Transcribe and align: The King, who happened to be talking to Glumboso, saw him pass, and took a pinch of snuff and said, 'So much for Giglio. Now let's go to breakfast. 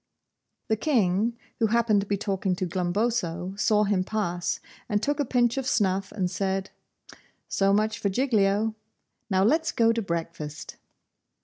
The 0.67 0.77
King, 0.77 1.37
who 1.59 1.67
happened 1.67 2.01
to 2.01 2.07
be 2.07 2.17
talking 2.17 2.55
to 2.55 2.65
Glumboso, 2.65 3.53
saw 3.55 3.83
him 3.83 4.03
pass, 4.03 4.59
and 4.89 4.99
took 4.99 5.19
a 5.19 5.25
pinch 5.25 5.57
of 5.57 5.67
snuff 5.67 6.11
and 6.11 6.31
said, 6.31 6.71
'So 7.47 7.71
much 7.71 7.99
for 7.99 8.09
Giglio. 8.09 8.73
Now 9.29 9.43
let's 9.43 9.71
go 9.71 9.93
to 9.93 10.01
breakfast. 10.01 10.77